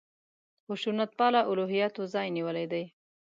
[0.65, 2.83] خشونت پاله الهیاتو ځای نیولی دی.